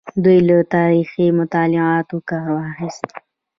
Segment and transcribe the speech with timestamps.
[0.23, 3.07] دوی له تاریخي مطالعاتو کار واخیست.